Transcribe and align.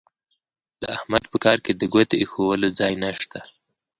د 0.81 0.83
احمد 0.95 1.23
په 1.31 1.37
کار 1.45 1.57
کې 1.65 1.71
د 1.75 1.83
ګوتې 1.93 2.15
اېښولو 2.19 2.67
ځای 2.79 2.93
نه 3.03 3.09
شته. 3.19 3.39